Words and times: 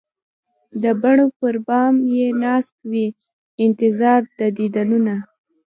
د 0.83 0.85
بڼو 1.01 1.27
پر 1.39 1.55
بام 1.67 1.95
یې 2.15 2.27
ناست 2.43 2.75
وي 2.89 3.07
انتظار 3.65 4.21
د 4.39 4.39
دیدنونه 4.57 5.13